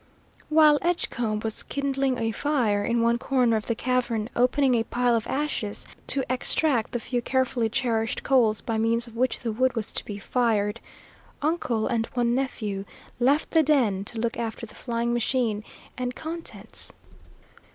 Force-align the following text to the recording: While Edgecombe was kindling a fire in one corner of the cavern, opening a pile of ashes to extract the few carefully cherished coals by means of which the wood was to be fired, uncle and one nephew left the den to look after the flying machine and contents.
While 0.49 0.79
Edgecombe 0.81 1.41
was 1.43 1.61
kindling 1.61 2.17
a 2.17 2.31
fire 2.31 2.83
in 2.83 3.03
one 3.03 3.19
corner 3.19 3.55
of 3.55 3.67
the 3.67 3.75
cavern, 3.75 4.29
opening 4.35 4.73
a 4.73 4.83
pile 4.83 5.13
of 5.15 5.27
ashes 5.27 5.85
to 6.07 6.23
extract 6.27 6.91
the 6.91 6.99
few 6.99 7.21
carefully 7.21 7.69
cherished 7.69 8.23
coals 8.23 8.61
by 8.61 8.79
means 8.79 9.05
of 9.05 9.15
which 9.15 9.41
the 9.41 9.51
wood 9.51 9.75
was 9.75 9.91
to 9.91 10.03
be 10.03 10.17
fired, 10.17 10.79
uncle 11.43 11.85
and 11.85 12.07
one 12.15 12.33
nephew 12.33 12.83
left 13.19 13.51
the 13.51 13.61
den 13.61 14.03
to 14.05 14.19
look 14.19 14.37
after 14.37 14.65
the 14.65 14.73
flying 14.73 15.13
machine 15.13 15.63
and 15.99 16.15
contents. 16.15 16.93